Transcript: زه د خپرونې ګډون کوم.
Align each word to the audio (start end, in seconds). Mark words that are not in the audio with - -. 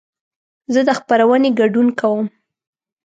زه 0.73 0.81
د 0.87 0.89
خپرونې 0.99 1.49
ګډون 1.59 1.87
کوم. 1.99 2.25